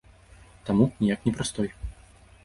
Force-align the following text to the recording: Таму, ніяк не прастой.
Таму, 0.69 0.87
ніяк 1.03 1.27
не 1.29 1.33
прастой. 1.35 1.69